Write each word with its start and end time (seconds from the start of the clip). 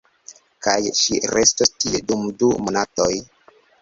Kaj 0.67 0.77
ŝi 0.99 1.19
restos 1.33 1.73
tie, 1.85 2.03
dum 2.13 2.25
du 2.41 2.51
monatoj. 2.67 3.11